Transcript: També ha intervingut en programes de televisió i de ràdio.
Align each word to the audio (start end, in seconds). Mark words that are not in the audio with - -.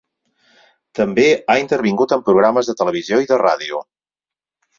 També 0.99 1.25
ha 1.53 1.57
intervingut 1.65 2.15
en 2.17 2.25
programes 2.31 2.73
de 2.73 2.75
televisió 2.81 3.21
i 3.27 3.31
de 3.35 3.41
ràdio. 3.45 3.85